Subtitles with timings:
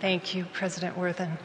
[0.00, 1.36] Thank you, President Worthen.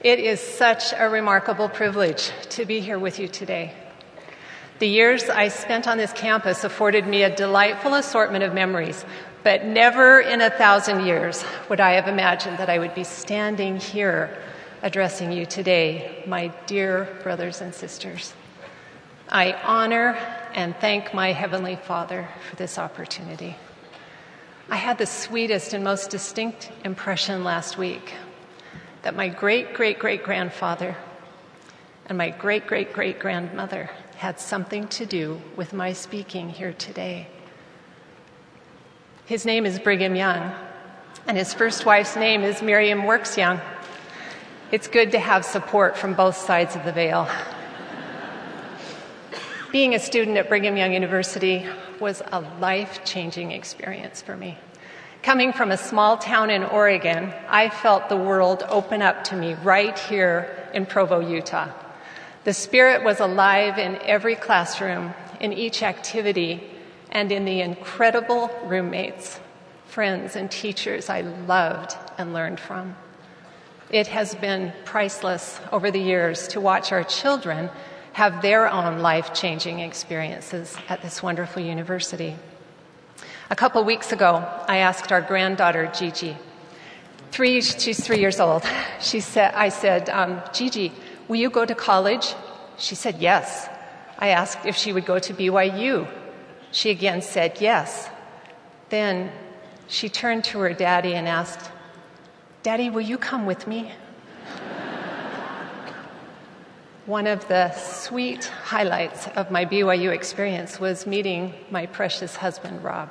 [0.00, 3.72] It is such a remarkable privilege to be here with you today.
[4.80, 9.04] The years I spent on this campus afforded me a delightful assortment of memories,
[9.44, 13.76] but never in a thousand years would I have imagined that I would be standing
[13.76, 14.36] here
[14.82, 18.34] addressing you today, my dear brothers and sisters.
[19.28, 20.18] I honor
[20.52, 23.56] and thank my Heavenly Father for this opportunity.
[24.68, 28.14] I had the sweetest and most distinct impression last week
[29.02, 30.96] that my great great great grandfather
[32.06, 37.28] and my great great great grandmother had something to do with my speaking here today.
[39.26, 40.52] His name is Brigham Young,
[41.28, 43.60] and his first wife's name is Miriam Works Young.
[44.72, 47.28] It's good to have support from both sides of the veil.
[49.72, 51.66] Being a student at Brigham Young University
[51.98, 54.56] was a life changing experience for me.
[55.22, 59.54] Coming from a small town in Oregon, I felt the world open up to me
[59.54, 61.68] right here in Provo, Utah.
[62.44, 66.62] The Spirit was alive in every classroom, in each activity,
[67.10, 69.40] and in the incredible roommates,
[69.88, 72.94] friends, and teachers I loved and learned from.
[73.90, 77.68] It has been priceless over the years to watch our children
[78.16, 82.34] have their own life changing experiences at this wonderful university.
[83.50, 86.34] A couple weeks ago, I asked our granddaughter, Gigi.
[87.30, 88.64] Three, she's three years old.
[89.00, 90.92] She said, I said, um, Gigi,
[91.28, 92.34] will you go to college?
[92.78, 93.68] She said, yes.
[94.18, 96.08] I asked if she would go to BYU.
[96.72, 98.08] She again said, yes.
[98.88, 99.30] Then
[99.88, 101.70] she turned to her daddy and asked,
[102.62, 103.92] Daddy, will you come with me?
[107.06, 113.10] One of the sweet highlights of my BYU experience was meeting my precious husband, Rob.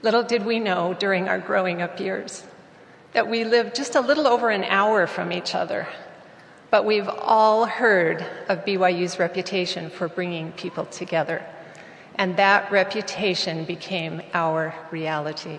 [0.00, 2.44] Little did we know during our growing up years
[3.12, 5.86] that we lived just a little over an hour from each other,
[6.70, 11.44] but we've all heard of BYU's reputation for bringing people together,
[12.14, 15.58] and that reputation became our reality.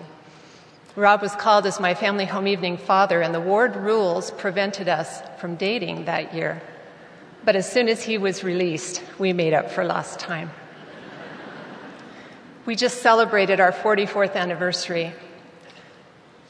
[0.96, 5.22] Rob was called as my family home evening father, and the ward rules prevented us
[5.40, 6.62] from dating that year.
[7.44, 10.50] But as soon as he was released, we made up for lost time.
[12.64, 15.12] We just celebrated our 44th anniversary.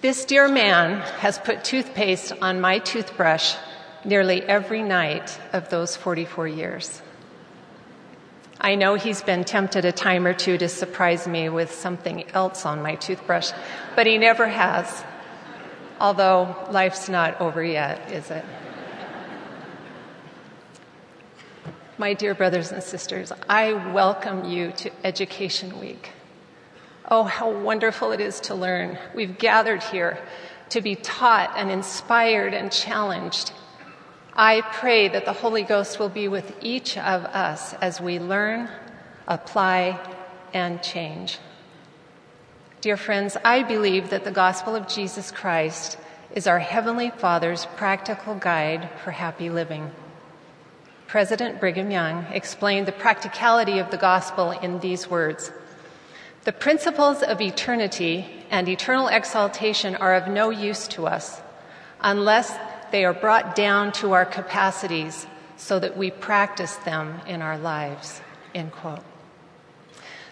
[0.02, 3.56] This dear man has put toothpaste on my toothbrush
[4.04, 7.02] nearly every night of those 44 years.
[8.64, 12.64] I know he's been tempted a time or two to surprise me with something else
[12.64, 13.52] on my toothbrush,
[13.94, 15.04] but he never has.
[16.00, 18.42] Although life's not over yet, is it?
[21.98, 26.12] My dear brothers and sisters, I welcome you to Education Week.
[27.10, 28.98] Oh, how wonderful it is to learn.
[29.14, 30.18] We've gathered here
[30.70, 33.52] to be taught and inspired and challenged
[34.36, 38.68] I pray that the Holy Ghost will be with each of us as we learn,
[39.28, 40.00] apply,
[40.52, 41.38] and change.
[42.80, 45.98] Dear friends, I believe that the gospel of Jesus Christ
[46.34, 49.92] is our Heavenly Father's practical guide for happy living.
[51.06, 55.52] President Brigham Young explained the practicality of the gospel in these words
[56.42, 61.40] The principles of eternity and eternal exaltation are of no use to us
[62.00, 62.58] unless
[62.94, 68.20] they are brought down to our capacities so that we practice them in our lives.
[68.54, 69.02] End quote.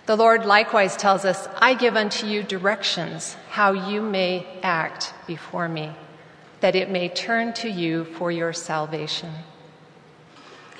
[0.06, 5.68] The Lord likewise tells us, I give unto you directions how you may act before
[5.68, 5.90] me,
[6.60, 9.32] that it may turn to you for your salvation.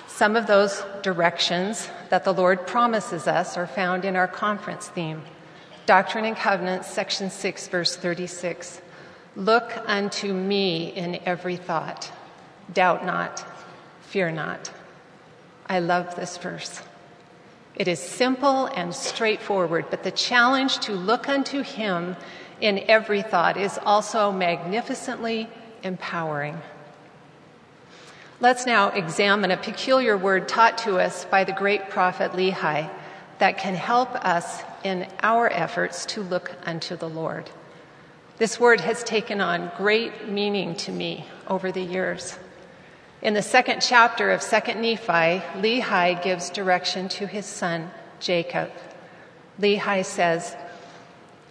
[0.06, 5.22] Some of those directions that the Lord promises us are found in our conference theme,
[5.87, 8.82] Doctrine and Covenants, section 6, verse 36.
[9.34, 12.12] Look unto me in every thought.
[12.72, 13.44] Doubt not,
[14.03, 14.70] fear not.
[15.66, 16.82] I love this verse.
[17.75, 22.16] It is simple and straightforward, but the challenge to look unto him
[22.60, 25.48] in every thought is also magnificently
[25.83, 26.60] empowering.
[28.41, 32.91] Let's now examine a peculiar word taught to us by the great prophet Lehi
[33.39, 37.48] that can help us in our efforts to look unto the Lord.
[38.42, 42.36] This word has taken on great meaning to me over the years.
[43.22, 48.72] In the second chapter of 2nd Nephi, Lehi gives direction to his son, Jacob.
[49.60, 50.56] Lehi says,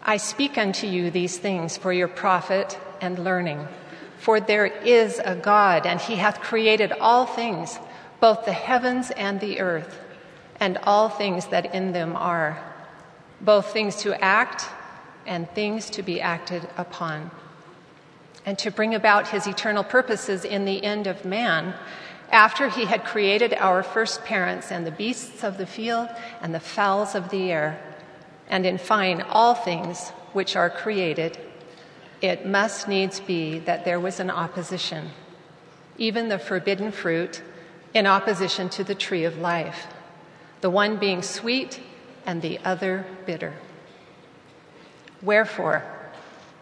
[0.03, 3.65] I speak unto you these things for your profit and learning.
[4.17, 7.79] For there is a God, and he hath created all things,
[8.19, 9.97] both the heavens and the earth,
[10.59, 12.61] and all things that in them are,
[13.39, 14.65] both things to act
[15.31, 17.31] and things to be acted upon.
[18.43, 21.75] and to bring about his eternal purposes in the end of man,
[22.31, 26.09] after he had created our first parents and the beasts of the field
[26.41, 27.79] and the fowls of the air,
[28.49, 31.37] and in fine, all things which are created,
[32.19, 35.11] it must needs be that there was an opposition,
[35.99, 37.43] even the forbidden fruit
[37.93, 39.85] in opposition to the tree of life,
[40.61, 41.79] the one being sweet
[42.25, 43.53] and the other bitter.
[45.21, 45.83] Wherefore,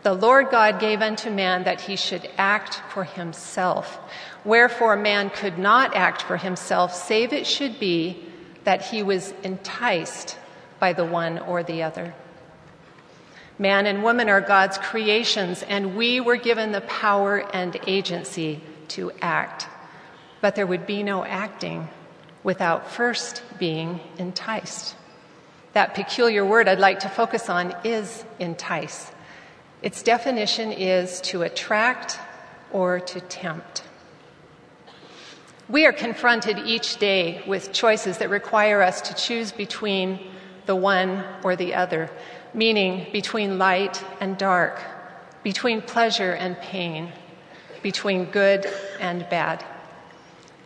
[0.03, 3.99] the Lord God gave unto man that he should act for himself.
[4.45, 8.25] Wherefore, man could not act for himself, save it should be
[8.63, 10.37] that he was enticed
[10.79, 12.13] by the one or the other.
[13.57, 19.11] Man and woman are God's creations, and we were given the power and agency to
[19.21, 19.67] act.
[20.39, 21.89] But there would be no acting
[22.41, 24.95] without first being enticed.
[25.73, 29.11] That peculiar word I'd like to focus on is entice.
[29.81, 32.19] Its definition is to attract
[32.71, 33.83] or to tempt.
[35.69, 40.19] We are confronted each day with choices that require us to choose between
[40.65, 42.09] the one or the other,
[42.55, 44.81] meaning between light and dark,
[45.43, 47.11] between pleasure and pain,
[47.83, 48.65] between good
[48.99, 49.63] and bad.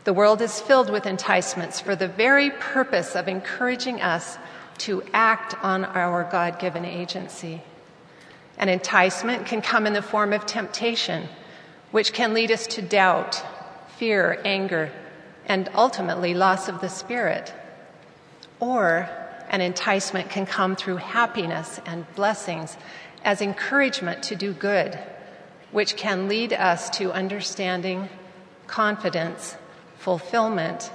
[0.05, 4.37] The world is filled with enticements for the very purpose of encouraging us
[4.79, 7.61] to act on our God given agency.
[8.57, 11.27] An enticement can come in the form of temptation,
[11.91, 13.43] which can lead us to doubt,
[13.97, 14.91] fear, anger,
[15.45, 17.53] and ultimately loss of the spirit.
[18.59, 19.09] Or
[19.49, 22.77] an enticement can come through happiness and blessings
[23.23, 24.97] as encouragement to do good,
[25.71, 28.09] which can lead us to understanding,
[28.67, 29.55] confidence,
[29.97, 30.91] fulfillment,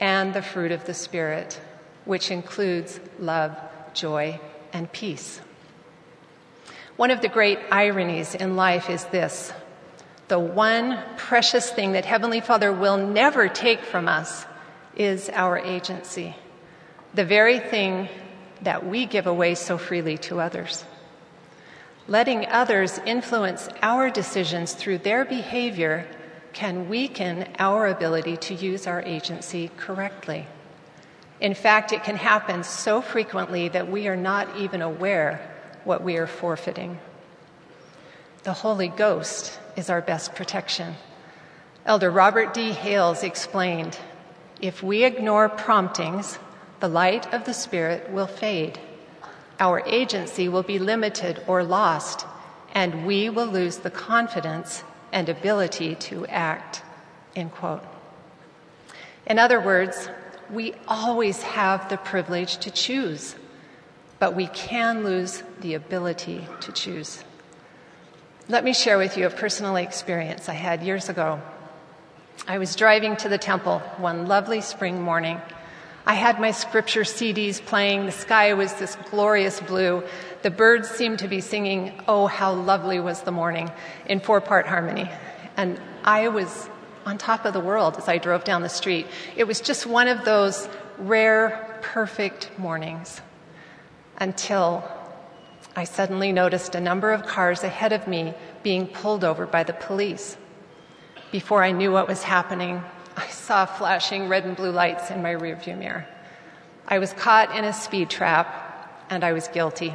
[0.00, 1.60] and the fruit of the Spirit,
[2.06, 3.54] which includes love,
[3.92, 4.40] joy,
[4.72, 5.40] and peace.
[6.96, 9.52] One of the great ironies in life is this
[10.28, 14.44] the one precious thing that Heavenly Father will never take from us
[14.96, 16.34] is our agency,
[17.14, 18.08] the very thing
[18.62, 20.84] that we give away so freely to others.
[22.08, 26.06] Letting others influence our decisions through their behavior
[26.52, 30.46] can weaken our ability to use our agency correctly.
[31.40, 35.40] In fact, it can happen so frequently that we are not even aware
[35.84, 36.98] what we are forfeiting.
[38.44, 40.94] The Holy Ghost is our best protection.
[41.84, 42.72] Elder Robert D.
[42.72, 43.98] Hales explained
[44.60, 46.38] if we ignore promptings,
[46.80, 48.78] the light of the Spirit will fade.
[49.60, 52.26] Our agency will be limited or lost,
[52.72, 56.82] and we will lose the confidence and ability to act.
[57.34, 57.84] End quote.
[59.26, 60.08] In other words,
[60.50, 63.34] we always have the privilege to choose
[64.18, 67.22] but we can lose the ability to choose.
[68.48, 71.40] Let me share with you a personal experience I had years ago.
[72.46, 75.40] I was driving to the temple one lovely spring morning.
[76.06, 78.06] I had my scripture CDs playing.
[78.06, 80.04] The sky was this glorious blue.
[80.42, 83.70] The birds seemed to be singing, Oh, how lovely was the morning,
[84.06, 85.10] in four part harmony.
[85.56, 86.68] And I was
[87.06, 89.06] on top of the world as I drove down the street.
[89.36, 90.68] It was just one of those
[90.98, 93.20] rare, perfect mornings
[94.18, 94.84] until
[95.76, 99.72] I suddenly noticed a number of cars ahead of me being pulled over by the
[99.72, 100.36] police.
[101.30, 102.82] Before I knew what was happening,
[103.16, 106.06] I saw flashing red and blue lights in my rearview mirror.
[106.88, 109.94] I was caught in a speed trap and I was guilty.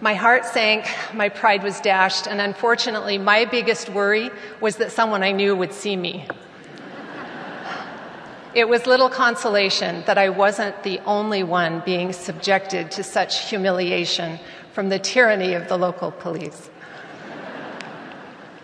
[0.00, 4.30] My heart sank, my pride was dashed, and unfortunately, my biggest worry
[4.60, 6.26] was that someone I knew would see me
[8.54, 14.40] it was little consolation that I wasn't the only one being subjected to such humiliation
[14.72, 16.68] from the tyranny of the local police.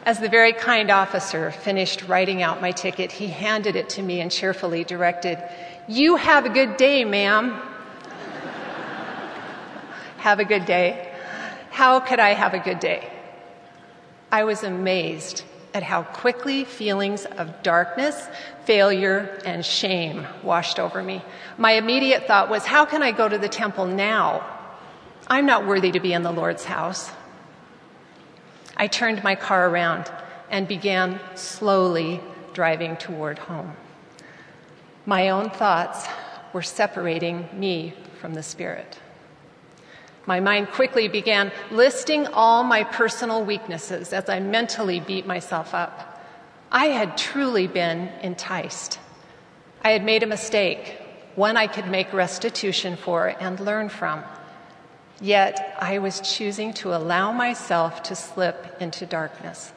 [0.04, 4.20] As the very kind officer finished writing out my ticket, he handed it to me
[4.20, 5.42] and cheerfully directed,
[5.88, 7.50] You have a good day, ma'am.
[10.18, 11.05] have a good day.
[11.76, 13.06] How could I have a good day?
[14.32, 18.28] I was amazed at how quickly feelings of darkness,
[18.64, 21.22] failure, and shame washed over me.
[21.58, 24.42] My immediate thought was, how can I go to the temple now?
[25.26, 27.10] I'm not worthy to be in the Lord's house.
[28.74, 30.10] I turned my car around
[30.48, 32.22] and began slowly
[32.54, 33.76] driving toward home.
[35.04, 36.06] My own thoughts
[36.54, 38.98] were separating me from the Spirit.
[40.26, 46.24] My mind quickly began listing all my personal weaknesses as I mentally beat myself up.
[46.70, 48.98] I had truly been enticed.
[49.82, 51.00] I had made a mistake,
[51.36, 54.24] one I could make restitution for and learn from.
[55.20, 59.72] Yet I was choosing to allow myself to slip into darkness.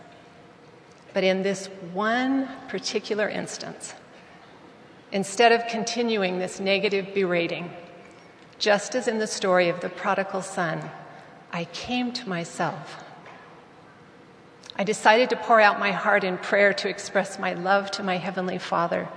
[1.14, 3.94] But in this one particular instance,
[5.12, 7.72] instead of continuing this negative berating,
[8.60, 10.92] just as in the story of the prodigal son,
[11.52, 13.04] I came to myself.
[14.76, 18.18] I decided to pour out my heart in prayer to express my love to my
[18.18, 19.10] Heavenly Father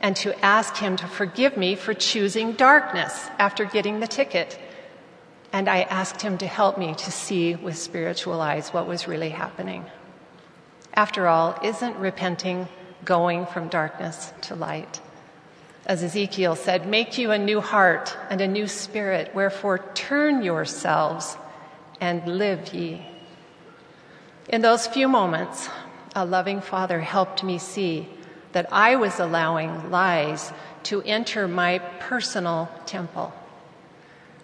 [0.00, 4.58] and to ask Him to forgive me for choosing darkness after getting the ticket.
[5.52, 9.30] And I asked Him to help me to see with spiritual eyes what was really
[9.30, 9.84] happening.
[10.94, 12.68] After all, isn't repenting
[13.04, 15.00] going from darkness to light?
[15.86, 21.36] As Ezekiel said, make you a new heart and a new spirit, wherefore turn yourselves
[22.00, 23.06] and live ye.
[24.48, 25.68] In those few moments,
[26.16, 28.08] a loving Father helped me see
[28.50, 30.52] that I was allowing lies
[30.84, 33.32] to enter my personal temple.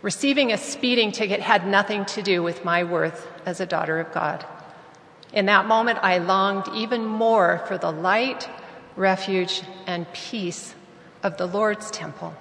[0.01, 4.13] Receiving a speeding ticket had nothing to do with my worth as a daughter of
[4.13, 4.47] God.
[5.33, 8.49] In that moment, I longed even more for the light,
[8.95, 10.77] refuge, and peace
[11.23, 12.35] of the Lord's temple.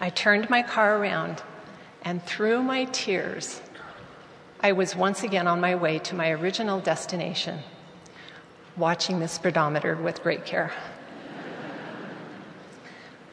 [0.00, 1.42] I turned my car around,
[2.02, 3.60] and through my tears,
[4.60, 7.60] I was once again on my way to my original destination,
[8.76, 10.72] watching the speedometer with great care.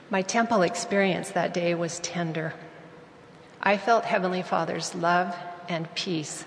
[0.10, 2.54] my temple experience that day was tender.
[3.62, 5.36] I felt Heavenly Father's love
[5.70, 6.46] and peace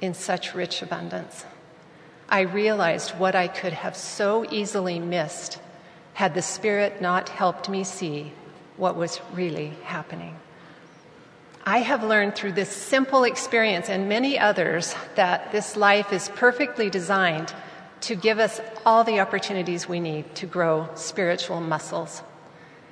[0.00, 1.44] in such rich abundance.
[2.28, 5.60] I realized what I could have so easily missed
[6.16, 8.32] had the Spirit not helped me see
[8.78, 10.34] what was really happening.
[11.66, 16.88] I have learned through this simple experience and many others that this life is perfectly
[16.88, 17.52] designed
[18.00, 22.22] to give us all the opportunities we need to grow spiritual muscles.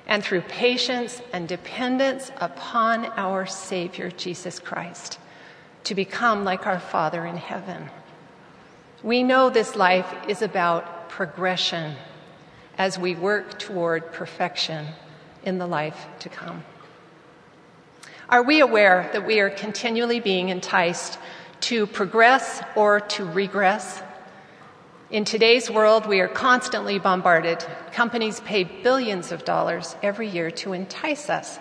[0.05, 5.17] And through patience and dependence upon our Savior, Jesus Christ
[5.85, 7.89] to become like our Father in heaven.
[9.01, 11.95] We know this life is about progression
[12.77, 14.87] as we work toward perfection
[15.43, 16.63] in the life to come.
[18.27, 21.19] Are we aware that we are continually being enticed
[21.61, 24.01] to progress or to regress?
[25.11, 27.63] In today's world, we are constantly bombarded.
[27.91, 31.59] Companies pay billions of dollars every year to entice us.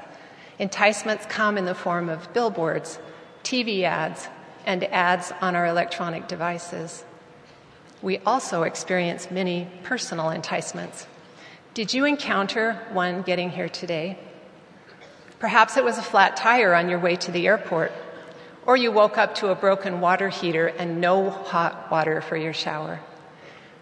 [0.59, 2.99] Enticements come in the form of billboards,
[3.43, 4.29] TV ads,
[4.65, 7.05] and ads on our electronic devices.
[8.05, 11.07] We also experience many personal enticements.
[11.73, 14.19] Did you encounter one getting here today?
[15.39, 17.93] Perhaps it was a flat tire on your way to the airport,
[18.67, 22.53] or you woke up to a broken water heater and no hot water for your
[22.53, 23.01] shower.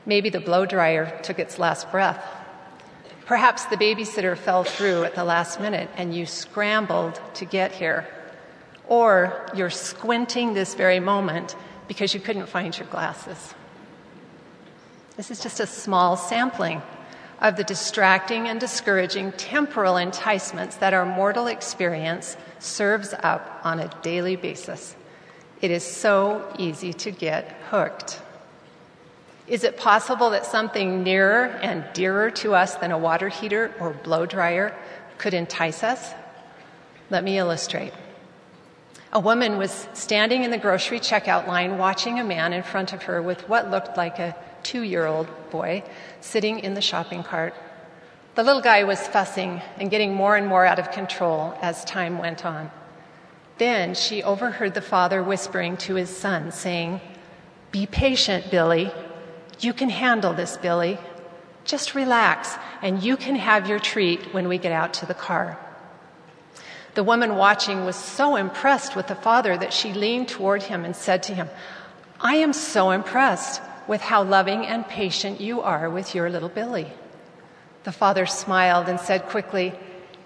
[0.07, 2.25] Maybe the blow dryer took its last breath.
[3.27, 8.07] Perhaps the babysitter fell through at the last minute and you scrambled to get here
[8.87, 11.57] or you're squinting this very moment
[11.89, 13.53] because you couldn't find your glasses.
[15.17, 16.81] This is just a small sampling
[17.41, 23.91] of the distracting and discouraging temporal enticements that our mortal experience serves up on a
[24.03, 24.95] daily basis.
[25.61, 28.23] It is so easy to get hooked.
[29.47, 33.91] Is it possible that something nearer and dearer to us than a water heater or
[33.91, 34.75] blow dryer
[35.19, 36.15] could entice us?
[37.11, 37.93] Let me illustrate.
[39.13, 43.03] A woman was standing in the grocery checkout line watching a man in front of
[43.03, 45.83] her with what looked like a two year old boy
[46.21, 47.55] sitting in the shopping cart.
[48.35, 52.19] The little guy was fussing and getting more and more out of control as time
[52.19, 52.71] went on.
[53.59, 57.01] Then she overheard the father whispering to his son, saying,
[57.71, 58.91] Be patient, Billy.
[59.61, 60.99] You can handle this, Billy.
[61.65, 65.59] Just relax, and you can have your treat when we get out to the car.
[66.95, 70.97] The woman watching was so impressed with the father that she leaned toward him and
[70.97, 71.49] said to him,
[72.21, 76.93] I am so impressed with how loving and patient you are with your little Billy.
[77.85, 79.75] The father smiled and said quickly,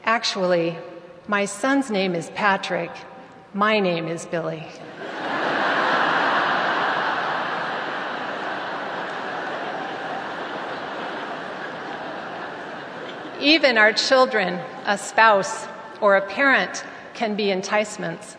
[0.04, 0.76] Actually,
[1.26, 2.90] my son's name is Patrick.
[3.54, 4.60] My name is Billy.
[13.40, 15.66] Even our children, a spouse,
[16.00, 16.84] or a parent
[17.14, 18.36] can be enticements.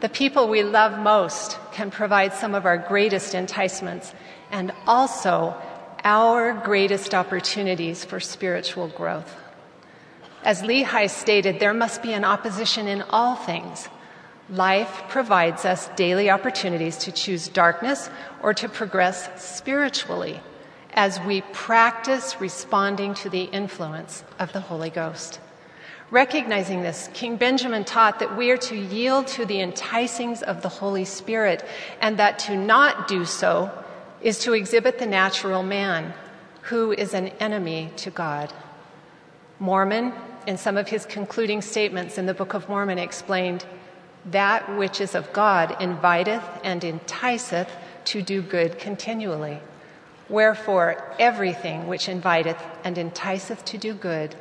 [0.00, 4.12] The people we love most can provide some of our greatest enticements
[4.50, 5.54] and also
[6.02, 9.36] our greatest opportunities for spiritual growth.
[10.42, 13.88] As Lehi stated, there must be an opposition in all things.
[14.50, 18.10] Life provides us daily opportunities to choose darkness
[18.42, 20.40] or to progress spiritually
[20.94, 25.38] as we practice responding to the influence of the Holy Ghost.
[26.10, 30.68] Recognizing this, King Benjamin taught that we are to yield to the enticings of the
[30.68, 31.62] Holy Spirit
[32.00, 33.70] and that to not do so
[34.22, 36.14] is to exhibit the natural man,
[36.62, 38.54] who is an enemy to God.
[39.58, 40.14] Mormon,
[40.46, 43.66] in some of his concluding statements in the Book of Mormon, explained
[44.24, 47.68] that which is of God inviteth and enticeth
[48.06, 49.60] to do good continually.
[50.30, 54.34] Wherefore, everything which inviteth and enticeth to do good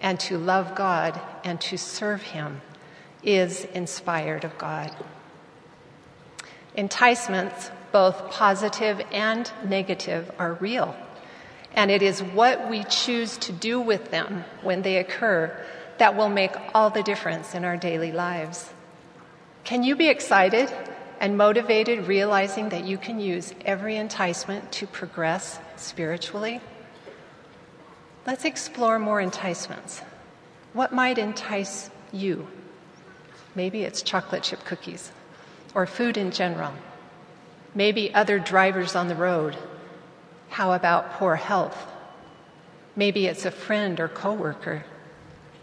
[0.00, 2.60] and to love God and to serve Him
[3.22, 4.94] is inspired of God.
[6.76, 10.94] Enticements, both positive and negative, are real.
[11.74, 15.56] And it is what we choose to do with them when they occur
[15.98, 18.70] that will make all the difference in our daily lives.
[19.64, 20.72] Can you be excited
[21.20, 26.60] and motivated realizing that you can use every enticement to progress spiritually?
[28.28, 30.02] Let's explore more enticements.
[30.74, 32.46] What might entice you?
[33.54, 35.10] Maybe it's chocolate chip cookies
[35.74, 36.74] or food in general.
[37.74, 39.56] Maybe other drivers on the road.
[40.50, 41.90] How about poor health?
[42.94, 44.84] Maybe it's a friend or coworker.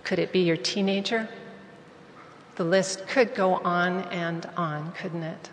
[0.03, 1.29] Could it be your teenager?
[2.55, 5.51] The list could go on and on, couldn't it?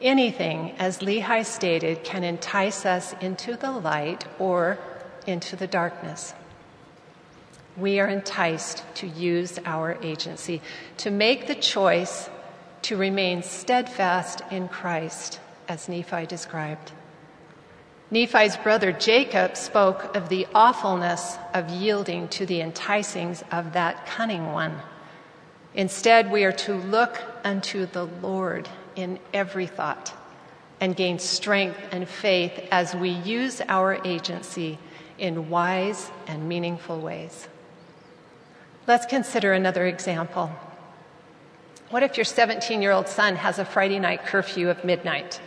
[0.00, 4.78] Anything, as Lehi stated, can entice us into the light or
[5.26, 6.34] into the darkness.
[7.76, 10.62] We are enticed to use our agency,
[10.98, 12.30] to make the choice
[12.82, 16.92] to remain steadfast in Christ, as Nephi described.
[18.10, 24.52] Nephi's brother Jacob spoke of the awfulness of yielding to the enticings of that cunning
[24.52, 24.76] one.
[25.74, 30.12] Instead, we are to look unto the Lord in every thought
[30.80, 34.78] and gain strength and faith as we use our agency
[35.18, 37.48] in wise and meaningful ways.
[38.86, 40.50] Let's consider another example.
[41.90, 45.40] What if your 17 year old son has a Friday night curfew of midnight?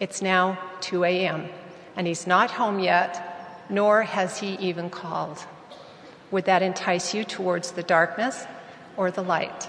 [0.00, 1.48] It's now 2 a.m.,
[1.96, 5.38] and he's not home yet, nor has he even called.
[6.30, 8.46] Would that entice you towards the darkness
[8.96, 9.68] or the light?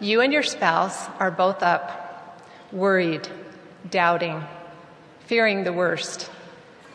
[0.00, 3.28] You and your spouse are both up, worried,
[3.88, 4.42] doubting,
[5.26, 6.28] fearing the worst.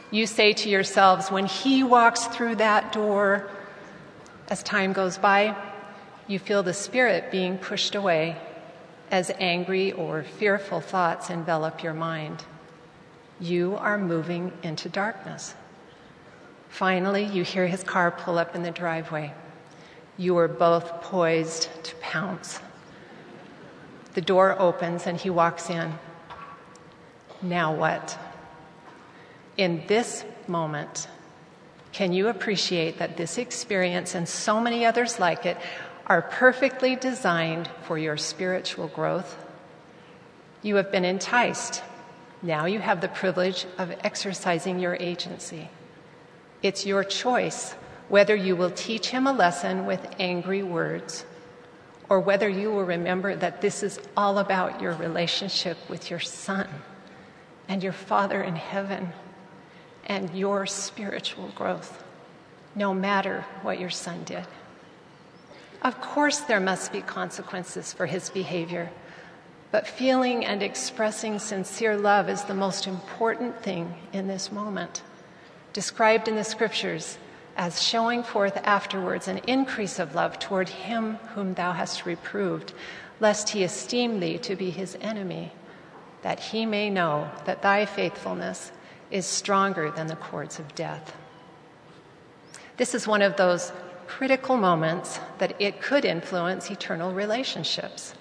[0.10, 3.50] You say to yourselves, when he walks through that door,
[4.50, 5.56] as time goes by,
[6.28, 8.38] you feel the spirit being pushed away
[9.12, 12.44] as angry or fearful thoughts envelop your mind.
[13.40, 15.56] You are moving into darkness.
[16.70, 19.34] Finally, you hear his car pull up in the driveway.
[20.18, 22.60] You are both poised to pounce.
[24.14, 25.94] The door opens and he walks in.
[27.42, 28.18] Now what?
[29.58, 31.08] In this moment,
[31.92, 35.58] can you appreciate that this experience and so many others like it
[36.06, 39.36] are perfectly designed for your spiritual growth?
[40.62, 41.82] You have been enticed.
[42.44, 45.70] Now you have the privilege of exercising your agency.
[46.62, 47.74] It's your choice
[48.10, 51.26] whether you will teach him a lesson with angry words
[52.10, 56.68] or whether you will remember that this is all about your relationship with your Son
[57.68, 59.12] and your Father in heaven
[60.06, 62.04] and your spiritual growth,
[62.76, 64.46] no matter what your son did.
[65.82, 68.90] Of course, there must be consequences for his behavior,
[69.72, 75.04] but feeling and expressing sincere love is the most important thing in this moment.
[75.74, 77.18] Described in the scriptures
[77.58, 82.74] as showing forth afterwards an increase of love toward him whom thou hast reproved,
[83.20, 85.52] lest he esteem thee to be his enemy,
[86.22, 88.72] that he may know that thy faithfulness
[89.12, 91.16] is stronger than the cords of death.
[92.78, 93.72] This is one of those
[94.08, 98.14] critical moments that it could influence eternal relationships.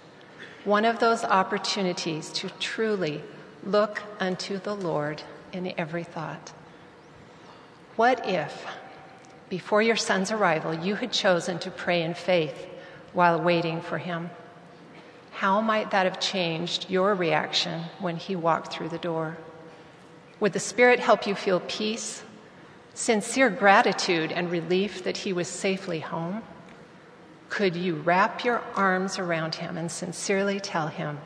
[0.65, 3.23] One of those opportunities to truly
[3.63, 5.23] look unto the Lord
[5.53, 6.53] in every thought.
[7.97, 8.67] What if
[9.49, 12.67] before your son's arrival, you had chosen to pray in faith
[13.13, 14.31] while waiting for him.
[15.31, 19.37] How might that have changed your reaction when he walked through the door?
[20.41, 22.23] Would the Spirit help you feel peace,
[22.95, 26.43] sincere gratitude, and relief that he was safely home?
[27.49, 31.19] Could you wrap your arms around him and sincerely tell him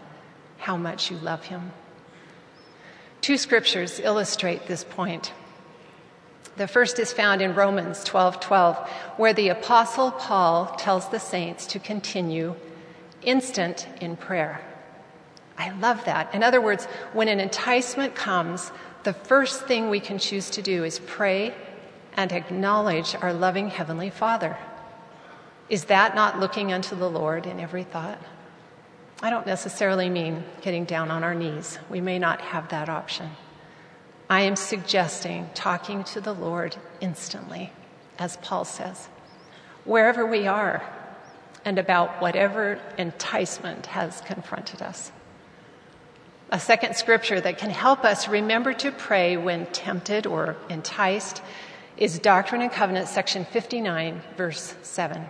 [0.58, 1.72] how much you love him?
[3.20, 5.32] Two scriptures illustrate this point.
[6.56, 8.76] The first is found in Romans 12 12,
[9.16, 12.54] where the Apostle Paul tells the saints to continue
[13.22, 14.60] instant in prayer.
[15.58, 16.34] I love that.
[16.34, 20.84] In other words, when an enticement comes, the first thing we can choose to do
[20.84, 21.54] is pray
[22.14, 24.58] and acknowledge our loving Heavenly Father.
[25.68, 28.18] Is that not looking unto the Lord in every thought?
[29.22, 31.78] I don't necessarily mean getting down on our knees.
[31.88, 33.30] We may not have that option.
[34.28, 37.72] I am suggesting talking to the Lord instantly,
[38.18, 39.08] as Paul says,
[39.84, 40.82] wherever we are,
[41.64, 45.12] and about whatever enticement has confronted us.
[46.52, 51.42] A second scripture that can help us remember to pray when tempted or enticed
[51.96, 55.26] is Doctrine and Covenants, section 59, verse 7.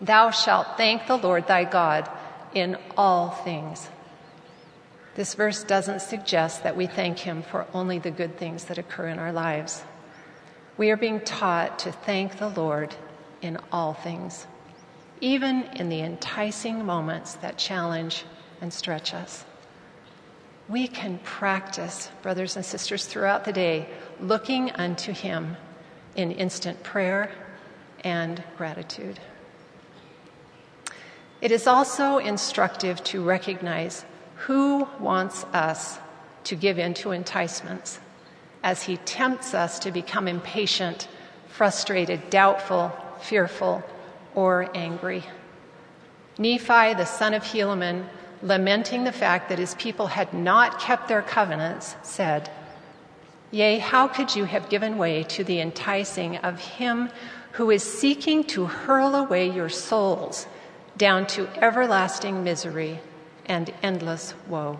[0.00, 2.08] Thou shalt thank the Lord thy God
[2.54, 3.88] in all things.
[5.16, 9.08] This verse doesn't suggest that we thank him for only the good things that occur
[9.08, 9.82] in our lives.
[10.76, 12.94] We are being taught to thank the Lord
[13.42, 14.46] in all things,
[15.20, 18.24] even in the enticing moments that challenge
[18.60, 19.44] and stretch us.
[20.68, 23.88] We can practice, brothers and sisters, throughout the day,
[24.20, 25.56] looking unto Him
[26.16, 27.30] in instant prayer
[28.02, 29.20] and gratitude.
[31.40, 34.04] It is also instructive to recognize
[34.36, 35.98] who wants us
[36.44, 38.00] to give in to enticements
[38.62, 41.08] as he tempts us to become impatient,
[41.48, 43.82] frustrated, doubtful, fearful,
[44.34, 45.24] or angry.
[46.38, 48.06] Nephi, the son of Helaman,
[48.42, 52.50] lamenting the fact that his people had not kept their covenants, said,
[53.50, 57.10] Yea, how could you have given way to the enticing of him
[57.52, 60.46] who is seeking to hurl away your souls
[60.96, 63.00] down to everlasting misery
[63.46, 64.78] and endless woe?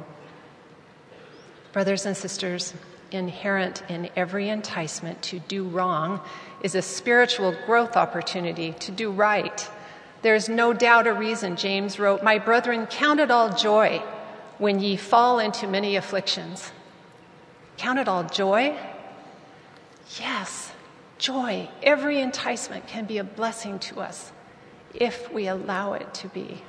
[1.73, 2.75] Brothers and sisters,
[3.11, 6.21] inherent in every enticement to do wrong
[6.63, 9.71] is a spiritual growth opportunity to do right.
[10.23, 14.03] There's no doubt a reason James wrote, My brethren, count it all joy
[14.59, 16.73] when ye fall into many afflictions
[17.77, 18.77] Count it all joy?
[20.19, 20.73] Yes,
[21.19, 21.69] joy.
[21.83, 24.33] Every enticement can be a blessing to us
[24.95, 26.63] if we allow it to be.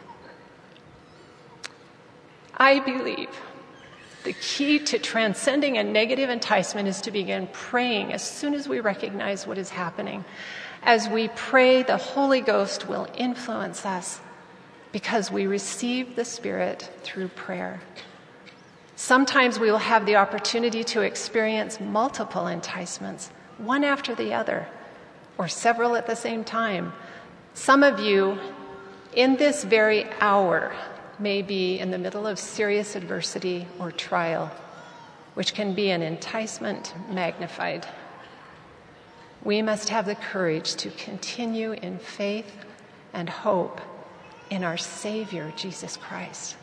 [2.57, 3.29] I believe
[4.23, 8.79] the key to transcending a negative enticement is to begin praying as soon as we
[8.81, 10.25] recognize what is happening.
[10.87, 14.21] As we pray, the Holy Ghost will influence us
[14.93, 17.81] because we receive the Spirit through prayer.
[18.95, 24.65] Sometimes we will have the opportunity to experience multiple enticements, one after the other,
[25.37, 26.93] or several at the same time.
[27.53, 28.39] Some of you,
[29.13, 30.73] in this very hour,
[31.19, 34.49] may be in the middle of serious adversity or trial,
[35.33, 37.85] which can be an enticement magnified.
[39.43, 42.51] We must have the courage to continue in faith
[43.13, 43.79] and hope
[44.49, 46.55] in our Savior, Jesus Christ,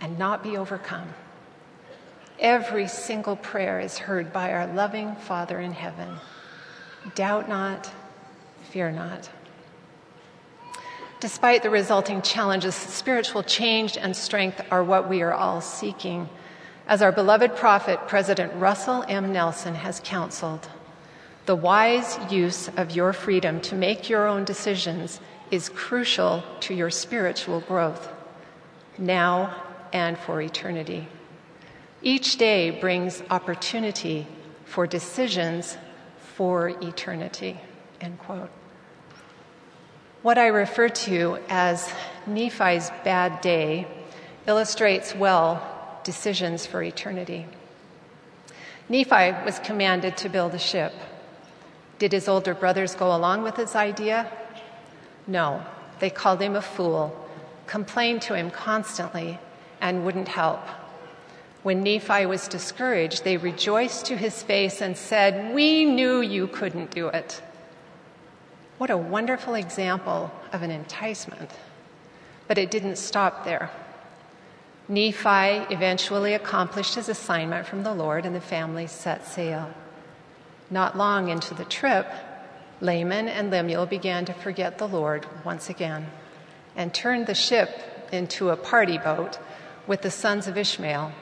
[0.00, 1.08] and not be overcome.
[2.38, 6.16] Every single prayer is heard by our loving Father in heaven.
[7.14, 7.90] Doubt not,
[8.70, 9.28] fear not.
[11.20, 16.28] Despite the resulting challenges, spiritual change and strength are what we are all seeking.
[16.86, 19.32] As our beloved prophet, President Russell M.
[19.32, 20.68] Nelson, has counseled,
[21.48, 25.18] the wise use of your freedom to make your own decisions
[25.50, 28.12] is crucial to your spiritual growth,
[28.98, 29.56] now
[29.94, 31.08] and for eternity.
[32.02, 34.26] Each day brings opportunity
[34.66, 35.78] for decisions
[36.36, 37.58] for eternity.
[38.02, 38.50] End quote.
[40.20, 41.90] What I refer to as
[42.26, 43.88] Nephi's bad day
[44.46, 45.66] illustrates well
[46.04, 47.46] decisions for eternity.
[48.90, 50.92] Nephi was commanded to build a ship.
[51.98, 54.30] Did his older brothers go along with his idea?
[55.26, 55.64] No.
[55.98, 57.28] They called him a fool,
[57.66, 59.38] complained to him constantly,
[59.80, 60.60] and wouldn't help.
[61.64, 66.92] When Nephi was discouraged, they rejoiced to his face and said, We knew you couldn't
[66.92, 67.42] do it.
[68.78, 71.50] What a wonderful example of an enticement.
[72.46, 73.70] But it didn't stop there.
[74.86, 79.68] Nephi eventually accomplished his assignment from the Lord, and the family set sail.
[80.70, 82.06] Not long into the trip,
[82.80, 86.06] Laman and Lemuel began to forget the Lord once again
[86.76, 87.70] and turned the ship
[88.12, 89.38] into a party boat
[89.86, 91.12] with the sons of Ishmael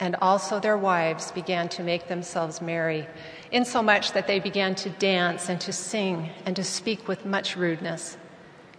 [0.00, 3.06] and also their wives began to make themselves merry,
[3.52, 8.16] insomuch that they began to dance and to sing and to speak with much rudeness.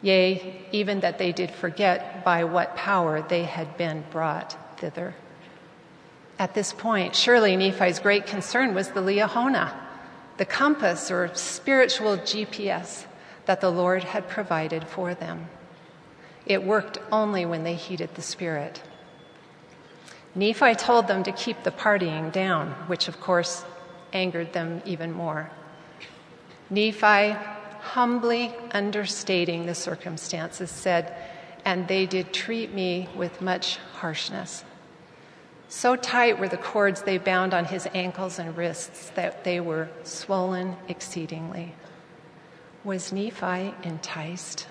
[0.02, 5.16] Yea, even that they did forget by what power they had been brought thither.
[6.38, 9.72] At this point, surely Nephi's great concern was the Liahona,
[10.38, 13.06] the compass or spiritual GPS
[13.46, 15.48] that the Lord had provided for them.
[16.46, 18.82] It worked only when they heeded the Spirit.
[20.36, 23.64] Nephi told them to keep the partying down, which of course
[24.12, 25.50] angered them even more.
[26.70, 27.32] Nephi,
[27.80, 31.16] humbly understating the circumstances, said,
[31.64, 34.65] And they did treat me with much harshness.
[35.68, 39.90] So tight were the cords they bound on his ankles and wrists that they were
[40.04, 41.74] swollen exceedingly.
[42.84, 44.68] Was Nephi enticed?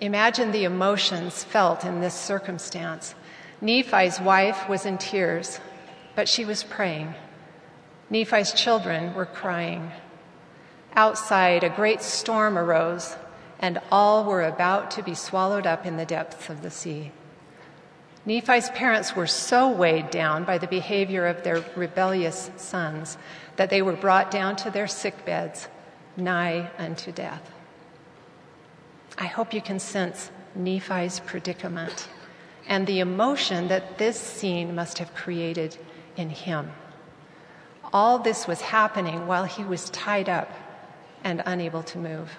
[0.00, 3.14] Imagine the emotions felt in this circumstance.
[3.60, 5.60] Nephi's wife was in tears,
[6.14, 7.14] but she was praying.
[8.10, 9.92] Nephi's children were crying.
[10.94, 13.16] Outside, a great storm arose,
[13.58, 17.12] and all were about to be swallowed up in the depths of the sea.
[18.26, 23.16] Nephi's parents were so weighed down by the behavior of their rebellious sons
[23.54, 25.68] that they were brought down to their sick beds,
[26.16, 27.52] nigh unto death.
[29.16, 32.08] I hope you can sense Nephi's predicament
[32.66, 35.78] and the emotion that this scene must have created
[36.16, 36.72] in him.
[37.92, 40.50] All this was happening while he was tied up
[41.22, 42.36] and unable to move.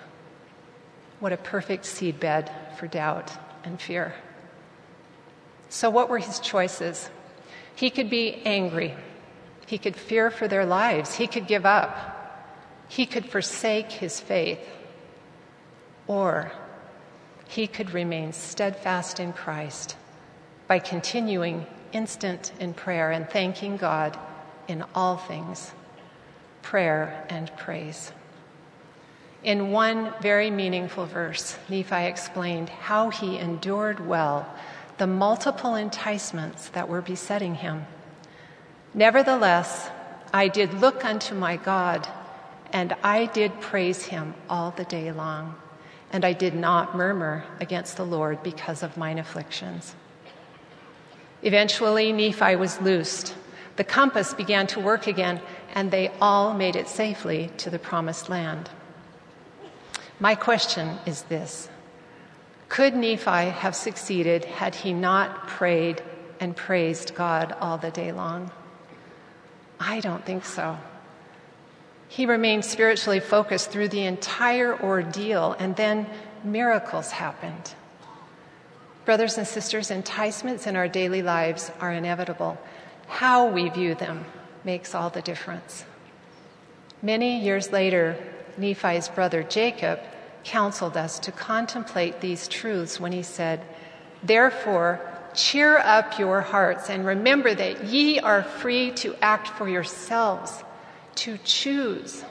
[1.22, 3.32] What a perfect seedbed for doubt
[3.64, 4.14] and fear.
[5.70, 7.10] So, what were his choices?
[7.76, 8.96] He could be angry.
[9.68, 11.16] He could fear for their lives.
[11.16, 12.16] He could give up.
[12.88, 14.60] He could forsake his faith.
[16.08, 16.52] Or
[17.48, 19.96] he could remain steadfast in Christ
[20.68, 24.18] by continuing instant in prayer and thanking God
[24.68, 25.72] in all things,
[26.62, 28.12] prayer and praise.
[29.44, 34.48] In one very meaningful verse, Nephi explained how he endured well
[34.98, 37.86] the multiple enticements that were besetting him.
[38.94, 39.90] Nevertheless,
[40.34, 42.08] I did look unto my God,
[42.74, 45.56] and I did praise him all the day long,
[46.12, 49.96] and I did not murmur against the Lord because of mine afflictions.
[51.44, 53.36] Eventually, Nephi was loosed.
[53.76, 55.40] The compass began to work again,
[55.76, 58.70] and they all made it safely to the promised land.
[60.20, 61.70] My question is this
[62.70, 66.02] could Nephi have succeeded had he not prayed
[66.40, 68.52] and praised God all the day long?
[69.80, 70.78] I don't think so.
[72.10, 76.08] He remained spiritually focused through the entire ordeal, and then
[76.44, 77.74] miracles happened.
[79.06, 82.58] Brothers and sisters, enticements in our daily lives are inevitable.
[83.08, 84.26] How we view them
[84.64, 85.86] makes all the difference.
[87.02, 88.18] Many years later,
[88.58, 90.00] Nephi's brother Jacob
[90.48, 93.62] counseled us to contemplate these truths when he said,
[94.24, 95.02] Therefore,
[95.34, 100.64] cheer up your hearts and remember that ye are free to act for yourselves,
[101.16, 102.24] to choose.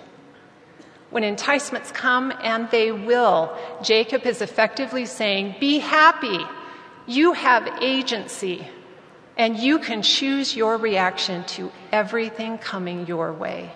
[1.11, 6.41] When enticements come, and they will, Jacob is effectively saying, Be happy.
[7.07, 8.67] You have agency,
[9.37, 13.71] and you can choose your reaction to everything coming your way.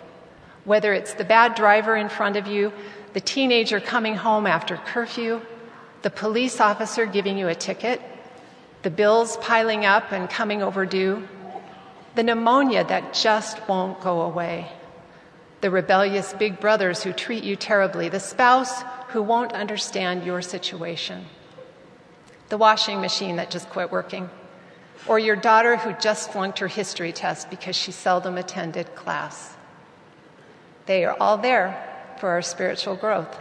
[0.64, 2.72] Whether it's the bad driver in front of you,
[3.12, 5.40] the teenager coming home after curfew,
[6.02, 8.00] the police officer giving you a ticket,
[8.82, 11.26] the bills piling up and coming overdue,
[12.14, 14.70] the pneumonia that just won't go away,
[15.60, 21.26] the rebellious big brothers who treat you terribly, the spouse who won't understand your situation,
[22.48, 24.30] the washing machine that just quit working,
[25.06, 29.56] or your daughter who just flunked her history test because she seldom attended class.
[30.86, 31.89] They are all there
[32.20, 33.38] for our spiritual growth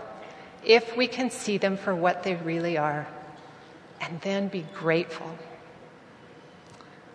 [0.65, 3.08] if we can see them for what they really are
[4.02, 5.38] and then be grateful.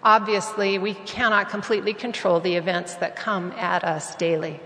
[0.02, 4.60] Obviously, we cannot completely control the events that come at us daily,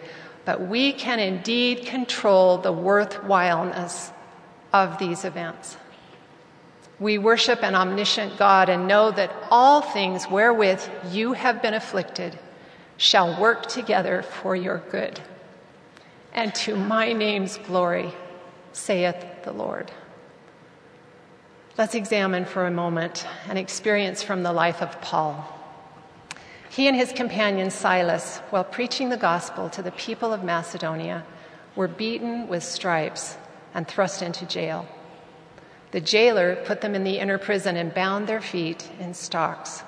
[0.44, 4.10] but we can indeed control the worthwhileness
[4.72, 5.76] of these events.
[6.98, 12.36] We worship an omniscient God and know that all things wherewith you have been afflicted
[12.96, 15.20] shall work together for your good
[16.32, 18.12] and to my name's glory,
[18.72, 19.90] saith the Lord.
[21.76, 25.46] Let's examine for a moment an experience from the life of Paul.
[26.70, 31.24] He and his companion Silas, while preaching the gospel to the people of Macedonia,
[31.76, 33.36] were beaten with stripes
[33.74, 34.86] and thrust into jail.
[35.92, 39.82] The jailer put them in the inner prison and bound their feet in stocks.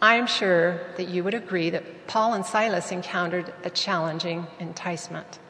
[0.00, 5.40] I'm sure that you would agree that Paul and Silas encountered a challenging enticement.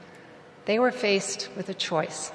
[0.65, 2.33] They were faced with a choice.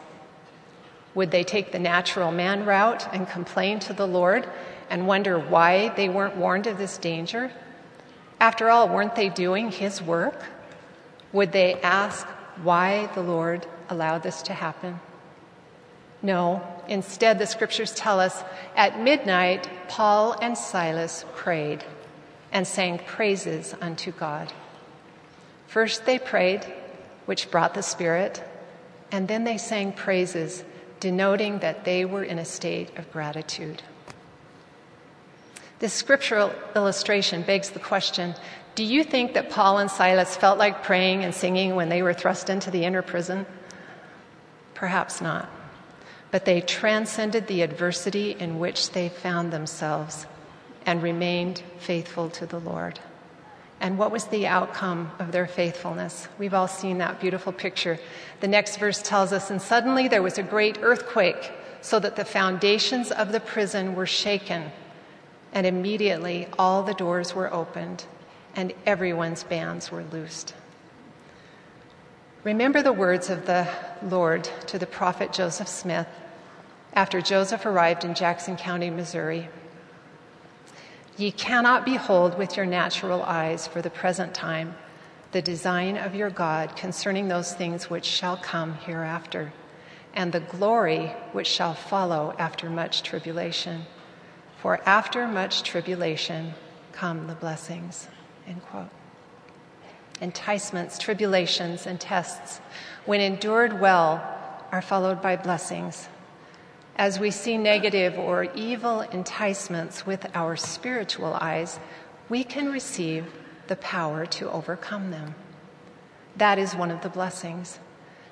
[1.15, 4.47] Would they take the natural man route and complain to the Lord
[4.91, 7.51] and wonder why they weren't warned of this danger?
[8.39, 10.39] After all, weren't they doing His work?
[11.31, 12.27] Would they ask
[12.61, 14.99] why the Lord allowed this to happen?
[16.21, 18.43] No, instead, the scriptures tell us
[18.75, 21.83] at midnight, Paul and Silas prayed
[22.53, 24.53] and sang praises unto God.
[25.67, 26.63] First, they prayed
[27.25, 28.43] which brought the Spirit,
[29.11, 30.63] and then they sang praises,
[30.99, 33.81] denoting that they were in a state of gratitude.
[35.79, 38.35] This scriptural illustration begs the question
[38.75, 42.13] Do you think that Paul and Silas felt like praying and singing when they were
[42.13, 43.45] thrust into the inner prison?
[44.75, 45.49] Perhaps not.
[46.29, 50.25] But they transcended the adversity in which they found themselves
[50.85, 52.99] and remained faithful to the Lord.
[53.79, 56.27] And what was the outcome of their faithfulness?
[56.39, 57.99] We've all seen that beautiful picture.
[58.39, 62.23] The next verse tells us, and suddenly there was a great earthquake, so that the
[62.23, 64.71] foundations of the prison were shaken.
[65.51, 68.05] And immediately all the doors were opened,
[68.55, 70.53] and everyone's bands were loosed.
[72.43, 73.67] Remember the words of the
[74.01, 76.07] Lord to the prophet Joseph Smith
[76.93, 79.49] after Joseph arrived in Jackson County, Missouri.
[81.17, 84.75] Ye cannot behold with your natural eyes for the present time
[85.33, 89.51] the design of your God concerning those things which shall come hereafter,
[90.13, 93.85] and the glory which shall follow after much tribulation.
[94.61, 96.53] For after much tribulation
[96.91, 98.07] come the blessings.
[98.47, 98.89] End quote.
[100.21, 102.61] Enticements, tribulations, and tests,
[103.05, 104.23] when endured well,
[104.71, 106.07] are followed by blessings.
[106.95, 111.79] As we see negative or evil enticements with our spiritual eyes,
[112.29, 113.25] we can receive
[113.67, 115.35] the power to overcome them.
[116.35, 117.79] That is one of the blessings.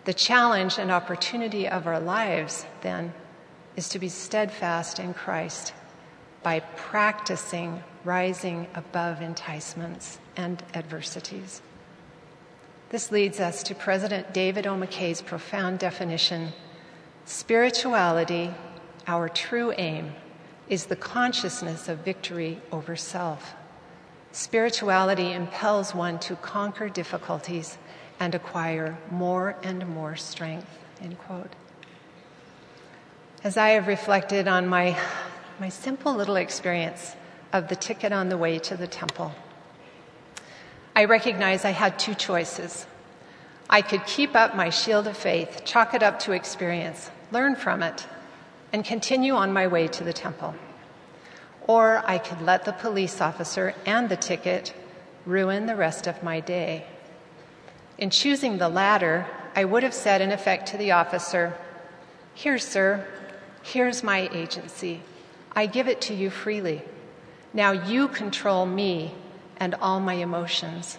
[0.06, 3.14] The challenge and opportunity of our lives, then,
[3.76, 5.74] is to be steadfast in Christ
[6.44, 11.62] by practicing rising above enticements and adversities.
[12.90, 14.76] This leads us to President David O.
[14.76, 16.50] McKay's profound definition
[17.26, 18.54] Spirituality,
[19.08, 20.14] our true aim,
[20.68, 23.54] is the consciousness of victory over self.
[24.32, 27.78] Spirituality impels one to conquer difficulties
[28.20, 30.80] and acquire more and more strength.
[31.02, 31.54] End quote.
[33.44, 34.98] As I have reflected on my,
[35.60, 37.16] my simple little experience
[37.52, 39.34] of the ticket on the way to the temple,
[40.96, 42.86] I recognize I had two choices.
[43.74, 47.82] I could keep up my shield of faith, chalk it up to experience, learn from
[47.82, 48.06] it,
[48.74, 50.54] and continue on my way to the temple.
[51.68, 54.74] Or I could let the police officer and the ticket
[55.26, 56.86] ruin the rest of my day.
[57.98, 61.56] In choosing the latter, I would have said, in effect, to the officer,
[62.34, 63.08] Here, sir,
[63.64, 65.02] here's my agency.
[65.56, 66.82] I give it to you freely.
[67.54, 69.14] Now you control me
[69.58, 70.98] and all my emotions.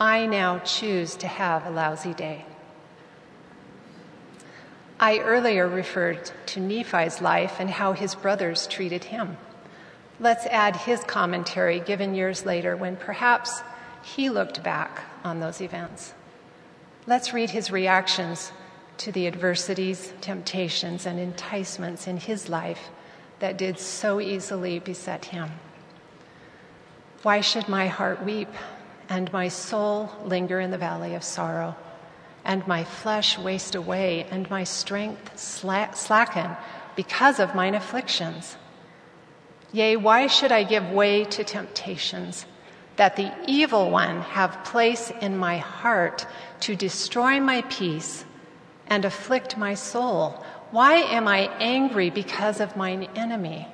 [0.00, 2.44] I now choose to have a lousy day.
[5.00, 9.36] I earlier referred to Nephi's life and how his brothers treated him.
[10.20, 13.62] Let's add his commentary given years later when perhaps
[14.02, 16.14] he looked back on those events.
[17.06, 18.52] Let's read his reactions
[18.98, 22.90] to the adversities, temptations, and enticements in his life
[23.38, 25.50] that did so easily beset him.
[27.22, 28.48] Why should my heart weep
[29.08, 31.76] and my soul linger in the valley of sorrow?
[32.48, 36.56] and my flesh waste away, and my strength slacken
[36.96, 38.56] because of mine afflictions.
[39.70, 42.46] Yea, why should I give way to temptations,
[42.96, 46.26] that the evil one have place in my heart
[46.60, 48.24] to destroy my peace
[48.86, 50.42] and afflict my soul?
[50.70, 53.68] Why am I angry because of mine enemy?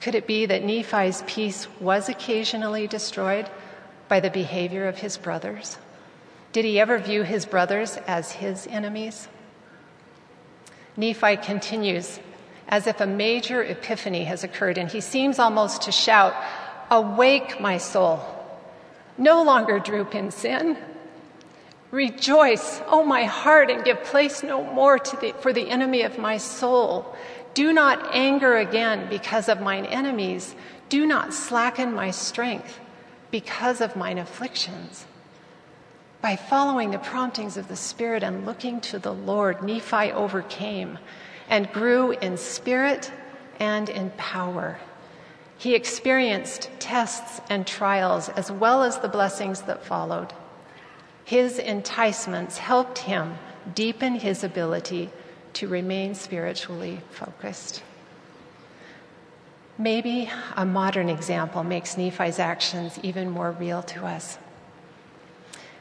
[0.00, 3.50] Could it be that Nephi's peace was occasionally destroyed
[4.08, 5.78] by the behavior of his brothers?
[6.52, 9.28] Did he ever view his brothers as his enemies?
[10.96, 12.20] Nephi continues
[12.68, 16.34] as if a major epiphany has occurred, and he seems almost to shout,
[16.90, 18.20] Awake, my soul.
[19.18, 20.76] No longer droop in sin.
[21.90, 26.18] Rejoice, O oh my heart, and give place no more the, for the enemy of
[26.18, 27.14] my soul.
[27.54, 30.54] Do not anger again because of mine enemies.
[30.88, 32.80] Do not slacken my strength
[33.34, 35.06] because of mine afflictions.
[36.22, 41.00] By following the promptings of the Spirit and looking to the Lord, Nephi overcame
[41.48, 43.10] and grew in spirit
[43.58, 44.78] and in power.
[45.58, 50.32] He experienced tests and trials as well as the blessings that followed.
[51.24, 53.34] His enticements helped him
[53.74, 55.10] deepen his ability
[55.54, 57.82] to remain spiritually focused.
[59.76, 64.38] Maybe a modern example makes Nephi's actions even more real to us.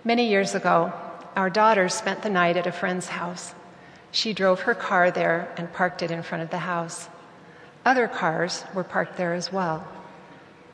[0.04, 0.92] Many years ago,
[1.36, 3.54] our daughter spent the night at a friend's house.
[4.12, 7.08] She drove her car there and parked it in front of the house.
[7.86, 9.88] Other cars were parked there as well.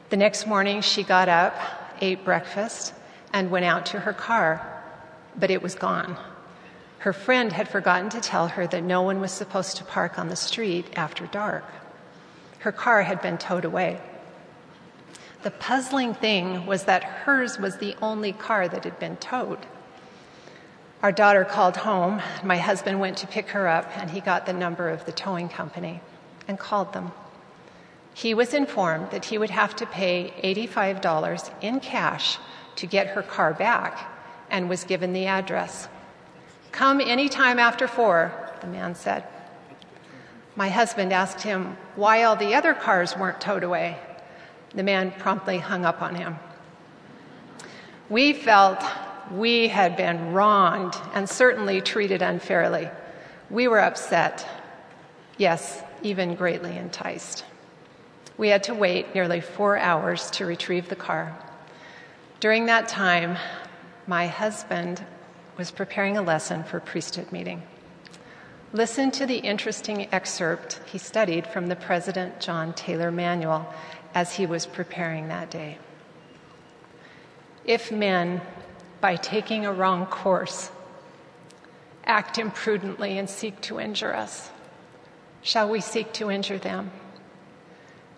[0.09, 1.55] The next morning, she got up,
[1.99, 2.93] ate breakfast,
[3.33, 4.75] and went out to her car.
[5.35, 6.17] but it was gone.
[6.99, 10.27] Her friend had forgotten to tell her that no one was supposed to park on
[10.27, 11.63] the street after dark.
[12.59, 13.99] Her car had been towed away.
[15.43, 19.65] The puzzling thing was that hers was the only car that had been towed.
[21.01, 22.21] Our daughter called home.
[22.43, 25.47] My husband went to pick her up, and he got the number of the towing
[25.47, 26.01] company
[26.45, 27.13] and called them.
[28.13, 32.37] He was informed that he would have to pay $85 in cash
[32.75, 34.11] to get her car back
[34.49, 35.87] and was given the address.
[36.73, 39.23] Come any time after four, the man said.
[40.59, 43.97] My husband asked him why all the other cars weren't towed away.
[44.75, 46.35] The man promptly hung up on him.
[48.09, 48.83] We felt
[49.31, 52.89] we had been wronged and certainly treated unfairly.
[53.49, 54.45] We were upset,
[55.37, 57.45] yes, even greatly enticed.
[58.37, 61.39] We had to wait nearly four hours to retrieve the car.
[62.41, 63.37] During that time,
[64.07, 65.05] my husband
[65.55, 67.63] was preparing a lesson for priesthood meeting.
[68.71, 73.67] Listen to the interesting excerpt he studied from the President John Taylor Manual
[74.13, 75.79] as he was preparing that day.
[77.65, 78.41] If men
[79.01, 80.69] by taking a wrong course,
[82.05, 84.51] act imprudently, and seek to injure us?
[85.41, 86.91] Shall we seek to injure them?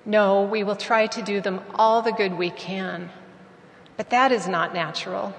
[0.06, 3.10] No, we will try to do them all the good we can.
[3.96, 5.34] But that is not natural.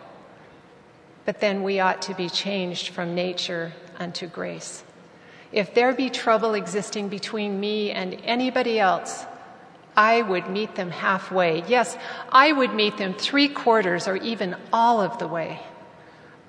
[1.24, 4.84] But then we ought to be changed from nature unto grace.
[5.52, 9.26] If there be trouble existing between me and anybody else,
[9.96, 11.62] I would meet them halfway.
[11.68, 11.96] Yes,
[12.30, 15.60] I would meet them three quarters or even all of the way.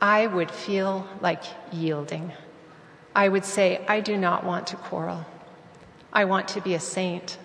[0.02, 2.32] I would feel like yielding.
[3.16, 5.26] I would say, I do not want to quarrel.
[6.12, 7.38] I want to be a saint.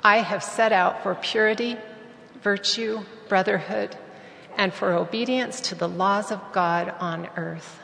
[0.00, 1.76] I have set out for purity,
[2.42, 3.96] virtue, brotherhood,
[4.56, 7.80] and for obedience to the laws of God on earth,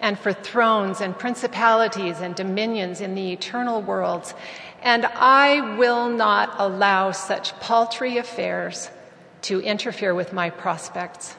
[0.00, 4.34] and for thrones and principalities and dominions in the eternal worlds,
[4.82, 8.90] and I will not allow such paltry affairs
[9.42, 11.36] to interfere with my prospects.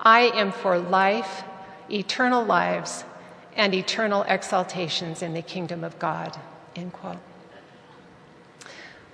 [0.00, 1.42] I am for life,
[1.90, 3.04] eternal lives,
[3.56, 6.38] and eternal exaltations in the kingdom of God.
[6.76, 7.18] End quote.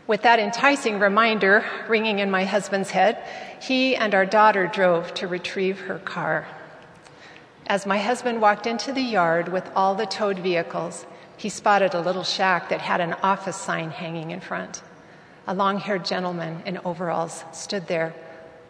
[0.07, 3.19] With that enticing reminder ringing in my husband's head,
[3.61, 6.47] he and our daughter drove to retrieve her car.
[7.69, 11.05] As my husband walked into the yard with all the towed vehicles,
[11.37, 14.83] he spotted a little shack that had an office sign hanging in front.
[15.49, 18.15] A long haired gentleman in overalls stood there,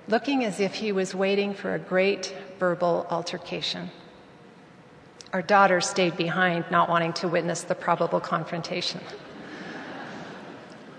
[0.08, 3.90] looking as if he was waiting for a great verbal altercation.
[5.34, 9.00] Our daughter stayed behind, not wanting to witness the probable confrontation.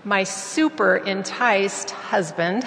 [0.04, 2.64] My super enticed husband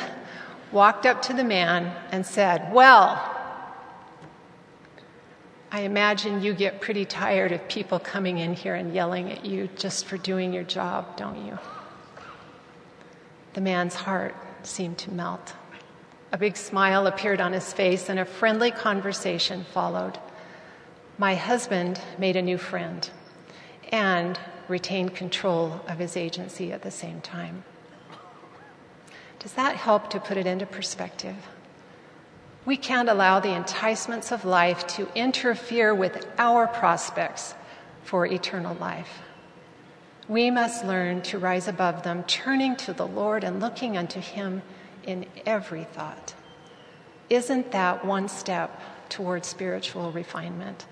[0.74, 3.41] walked up to the man and said, Well,
[5.74, 9.70] I imagine you get pretty tired of people coming in here and yelling at you
[9.78, 11.58] just for doing your job, don't you?
[13.54, 15.54] The man's heart seemed to melt.
[16.34, 20.20] A big smile appeared on his face and a friendly conversation followed.
[21.18, 23.10] My husband made a new friend
[23.94, 27.64] and retained control of his agency at the same time.
[29.40, 31.36] Does that help to put it into perspective?
[32.66, 37.56] We can't allow the enticements of life to interfere with our prospects
[38.04, 39.22] for eternal life.
[40.28, 44.62] We must learn to rise above them, turning to the Lord and looking unto Him
[45.04, 46.36] in every thought.
[47.30, 50.86] Isn't that one step toward spiritual refinement?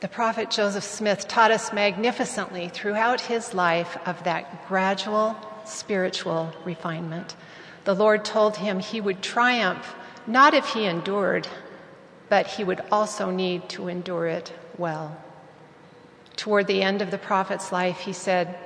[0.00, 5.36] The prophet Joseph Smith taught us magnificently throughout his life of that gradual
[5.66, 7.36] spiritual refinement.
[7.84, 9.94] The Lord told him he would triumph
[10.26, 11.48] not if he endured,
[12.28, 15.16] but he would also need to endure it well.
[16.36, 18.56] Toward the end of the prophet's life, he said,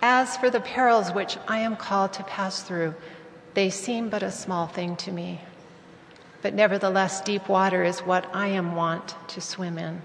[0.00, 2.94] As for the perils which I am called to pass through,
[3.54, 5.40] they seem but a small thing to me.
[6.42, 10.02] But nevertheless, deep water is what I am wont to swim in.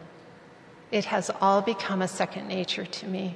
[0.91, 3.35] It has all become a second nature to me.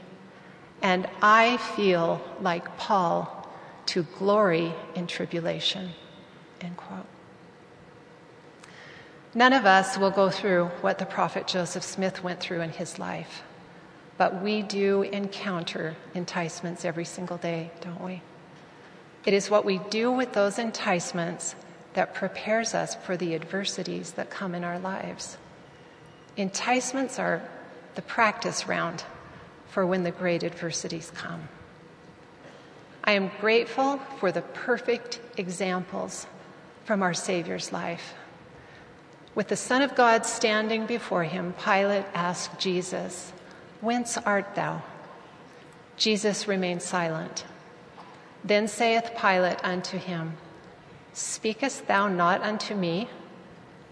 [0.81, 3.47] And I feel like Paul
[3.87, 5.91] to glory in tribulation.
[6.61, 7.05] End quote.
[9.35, 12.99] None of us will go through what the prophet Joseph Smith went through in his
[12.99, 13.41] life,
[14.17, 18.21] but we do encounter enticements every single day, don't we?
[19.25, 21.55] It is what we do with those enticements
[21.93, 25.37] that prepares us for the adversities that come in our lives.
[26.37, 27.41] Enticements are
[27.95, 29.03] the practice round
[29.67, 31.47] for when the great adversities come.
[33.03, 36.27] I am grateful for the perfect examples
[36.85, 38.13] from our Savior's life.
[39.35, 43.33] With the Son of God standing before him, Pilate asked Jesus,
[43.81, 44.83] Whence art thou?
[45.97, 47.45] Jesus remained silent.
[48.43, 50.37] Then saith Pilate unto him,
[51.13, 53.09] Speakest thou not unto me?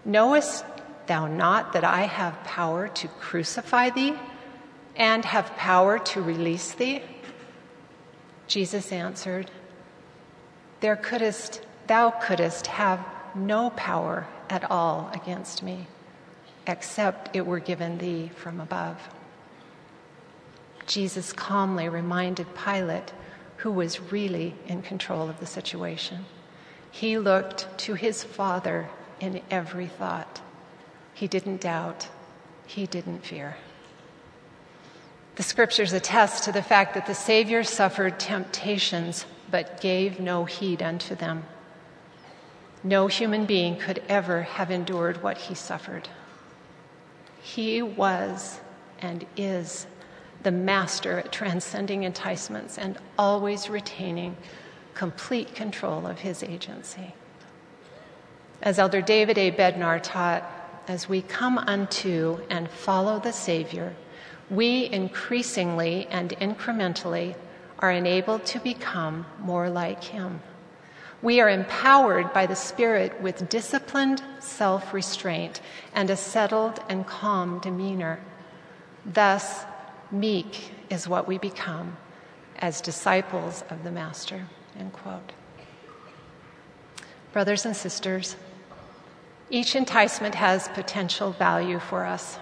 [0.04, 0.64] Knowest
[1.06, 4.14] thou not that I have power to crucify thee
[4.94, 7.02] and have power to release thee?
[8.46, 9.50] Jesus answered,
[10.80, 15.86] There couldst, thou couldst have no power at all against me,
[16.66, 18.98] except it were given thee from above.
[20.86, 23.14] Jesus calmly reminded Pilate,
[23.56, 26.26] who was really in control of the situation.
[26.90, 28.90] He looked to his Father
[29.20, 30.42] in every thought.
[31.14, 32.08] He didn't doubt,
[32.66, 33.56] he didn't fear.
[35.36, 40.82] The scriptures attest to the fact that the Savior suffered temptations but gave no heed
[40.82, 41.44] unto them.
[42.84, 46.08] No human being could ever have endured what he suffered.
[47.40, 48.60] He was
[49.00, 49.86] and is
[50.42, 54.36] the master at transcending enticements and always retaining
[54.94, 57.14] complete control of his agency.
[58.60, 59.50] As Elder David A.
[59.50, 60.44] Bednar taught,
[60.88, 63.94] as we come unto and follow the Savior,
[64.50, 67.34] we increasingly and incrementally
[67.78, 70.40] are enabled to become more like him.
[71.22, 75.60] We are empowered by the Spirit with disciplined self restraint
[75.94, 78.18] and a settled and calm demeanor.
[79.06, 79.64] Thus,
[80.10, 81.96] meek is what we become
[82.58, 84.46] as disciples of the Master.
[84.76, 85.32] End quote.
[87.32, 88.34] Brothers and sisters,
[89.48, 92.38] each enticement has potential value for us,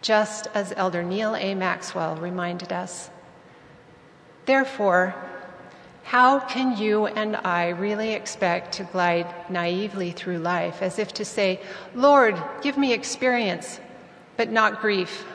[0.00, 1.54] just as Elder Neal A.
[1.54, 3.10] Maxwell reminded us.
[4.46, 5.14] Therefore,
[6.08, 11.24] how can you and I really expect to glide naively through life as if to
[11.26, 11.60] say,
[11.94, 13.78] Lord, give me experience,
[14.38, 15.26] but not grief,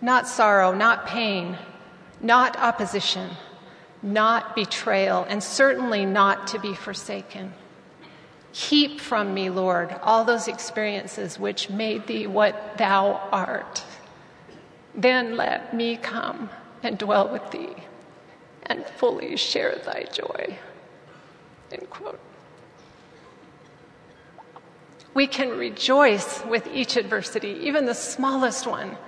[0.00, 1.58] not sorrow, not pain,
[2.22, 3.28] not opposition,
[4.02, 7.52] not betrayal, and certainly not to be forsaken?
[8.54, 13.84] Keep from me, Lord, all those experiences which made thee what thou art.
[14.94, 16.48] Then let me come
[16.82, 17.76] and dwell with thee
[18.66, 20.58] and fully share thy joy.
[21.72, 22.20] End quote.
[25.14, 28.98] We can rejoice with each adversity, even the smallest one,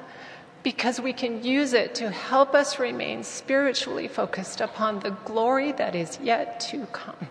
[0.62, 5.94] because we can use it to help us remain spiritually focused upon the glory that
[5.94, 7.28] is yet to come.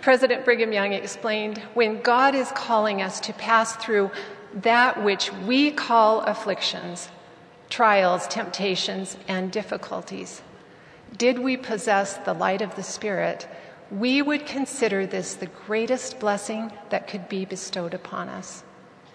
[0.00, 4.10] President Brigham Young explained when God is calling us to pass through
[4.54, 7.08] that which we call afflictions,
[7.70, 10.42] trials, temptations, and difficulties.
[11.16, 13.46] Did we possess the light of the Spirit,
[13.90, 18.64] we would consider this the greatest blessing that could be bestowed upon us.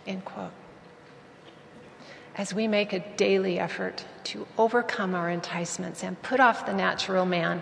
[0.08, 0.52] End quote.
[2.36, 7.26] As we make a daily effort to overcome our enticements and put off the natural
[7.26, 7.62] man,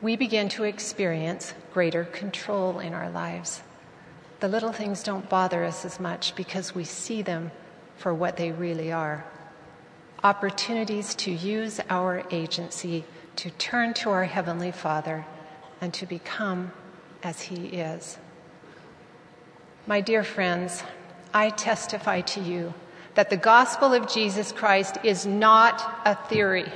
[0.00, 3.62] we begin to experience greater control in our lives.
[4.38, 7.50] The little things don't bother us as much because we see them
[7.96, 9.24] for what they really are
[10.22, 13.04] opportunities to use our agency
[13.36, 15.24] to turn to our Heavenly Father
[15.80, 16.72] and to become
[17.22, 18.18] as He is.
[19.86, 20.82] My dear friends,
[21.32, 22.74] I testify to you
[23.14, 26.70] that the gospel of Jesus Christ is not a theory.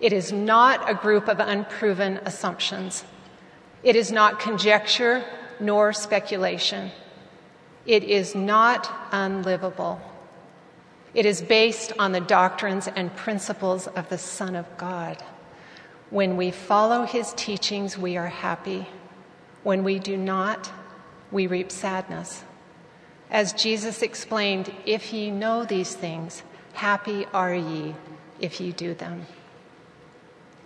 [0.00, 3.04] It is not a group of unproven assumptions.
[3.82, 5.24] It is not conjecture
[5.60, 6.90] nor speculation.
[7.86, 10.00] It is not unlivable.
[11.16, 15.16] It is based on the doctrines and principles of the Son of God.
[16.10, 18.86] When we follow his teachings, we are happy.
[19.62, 20.70] When we do not,
[21.32, 22.44] we reap sadness.
[23.30, 26.42] As Jesus explained, if ye know these things,
[26.74, 27.94] happy are ye
[28.38, 29.24] if ye do them.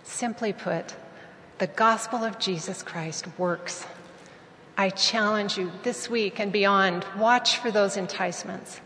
[0.03, 0.95] Simply put,
[1.59, 3.85] the gospel of Jesus Christ works.
[4.77, 8.81] I challenge you this week and beyond watch for those enticements.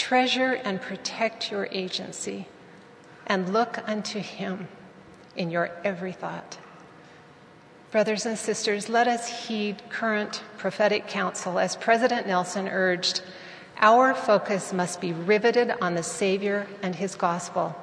[0.00, 2.48] Treasure and protect your agency
[3.26, 4.66] and look unto Him
[5.36, 6.56] in your every thought.
[7.90, 11.58] Brothers and sisters, let us heed current prophetic counsel.
[11.58, 13.20] As President Nelson urged,
[13.76, 17.76] our focus must be riveted on the Savior and His gospel.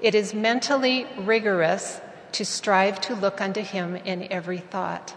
[0.00, 2.00] It is mentally rigorous
[2.32, 5.14] to strive to look unto Him in every thought.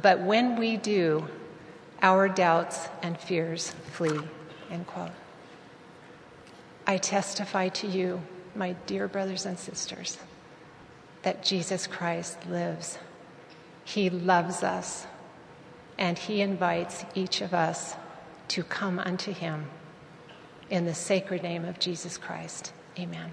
[0.00, 1.26] But when we do,
[2.00, 4.20] our doubts and fears flee.
[4.70, 5.10] End quote.
[6.88, 8.22] I testify to you,
[8.54, 10.16] my dear brothers and sisters,
[11.22, 12.98] that Jesus Christ lives.
[13.84, 15.06] He loves us,
[15.98, 17.94] and He invites each of us
[18.48, 19.66] to come unto him.
[20.70, 23.32] In the sacred name of Jesus Christ, amen.